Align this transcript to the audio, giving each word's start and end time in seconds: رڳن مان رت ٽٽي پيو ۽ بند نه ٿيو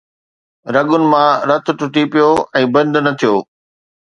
رڳن 0.75 1.03
مان 1.11 1.29
رت 1.49 1.65
ٽٽي 1.79 2.03
پيو 2.11 2.29
۽ 2.57 2.63
بند 2.77 2.93
نه 3.05 3.11
ٿيو 3.21 3.33